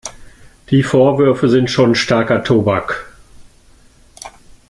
Die 0.71 0.81
Vorwürfe 0.81 1.47
sind 1.47 1.69
schon 1.69 1.93
starker 1.93 2.43
Tobak. 2.43 3.07